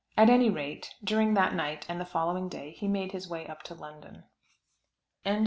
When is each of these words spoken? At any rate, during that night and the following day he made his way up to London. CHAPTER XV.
At 0.17 0.31
any 0.31 0.49
rate, 0.49 0.95
during 1.03 1.35
that 1.35 1.53
night 1.53 1.85
and 1.87 2.01
the 2.01 2.07
following 2.07 2.49
day 2.49 2.71
he 2.71 2.87
made 2.87 3.11
his 3.11 3.29
way 3.29 3.45
up 3.45 3.61
to 3.61 3.75
London. 3.75 4.23
CHAPTER 5.23 5.37
XV. 5.37 5.39